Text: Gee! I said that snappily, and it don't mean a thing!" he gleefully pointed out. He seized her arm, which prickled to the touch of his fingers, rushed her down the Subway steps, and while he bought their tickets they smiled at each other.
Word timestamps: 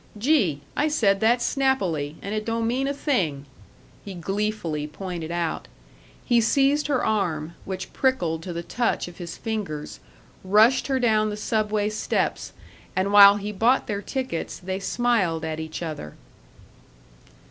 Gee! 0.17 0.61
I 0.75 0.87
said 0.87 1.19
that 1.19 1.43
snappily, 1.43 2.15
and 2.23 2.33
it 2.33 2.43
don't 2.43 2.65
mean 2.65 2.87
a 2.87 2.91
thing!" 2.91 3.45
he 4.03 4.15
gleefully 4.15 4.87
pointed 4.87 5.29
out. 5.29 5.67
He 6.25 6.41
seized 6.41 6.87
her 6.87 7.05
arm, 7.05 7.53
which 7.65 7.93
prickled 7.93 8.41
to 8.41 8.51
the 8.51 8.63
touch 8.63 9.07
of 9.07 9.19
his 9.19 9.37
fingers, 9.37 9.99
rushed 10.43 10.87
her 10.87 10.99
down 10.99 11.29
the 11.29 11.37
Subway 11.37 11.87
steps, 11.91 12.51
and 12.95 13.13
while 13.13 13.35
he 13.35 13.51
bought 13.51 13.85
their 13.85 14.01
tickets 14.01 14.57
they 14.57 14.79
smiled 14.79 15.45
at 15.45 15.59
each 15.59 15.83
other. 15.83 16.15